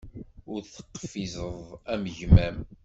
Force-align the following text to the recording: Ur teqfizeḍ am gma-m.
Ur 0.51 0.59
teqfizeḍ 0.73 1.57
am 1.93 2.03
gma-m. 2.15 2.57